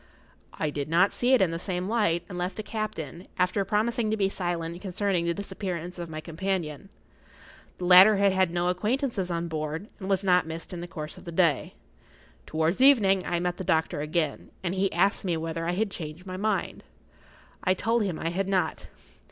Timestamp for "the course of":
10.81-11.25